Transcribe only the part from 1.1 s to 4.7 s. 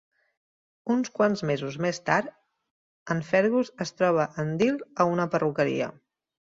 quants mesos més tard, en Fergus es troba en